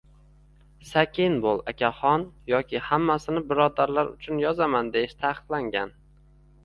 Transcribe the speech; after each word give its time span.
Sakin 0.91 1.35
bo'l, 1.43 1.61
Akaxon 1.73 2.25
yoki 2.53 2.81
Hammasini 2.87 3.43
birodarlar 3.51 4.13
uchun 4.17 4.43
yozaman 4.45 4.91
deyish 4.97 5.15
taqiqlangan 5.27 5.95